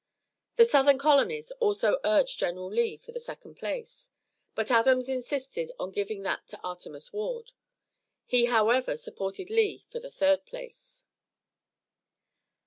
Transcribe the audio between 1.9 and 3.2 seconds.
urged General Lee for the